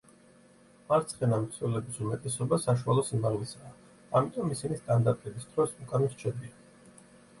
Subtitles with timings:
[0.85, 3.71] მარცხენა მცველების უმეტესობა საშუალო სიმაღლისაა
[4.21, 6.57] ამიტომ ისინი სტანდარტების დროს უკან რჩებიან.